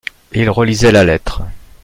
Et 0.31 0.41
il 0.41 0.49
relisait 0.49 0.91
la 0.91 1.03
lettre. 1.03 1.43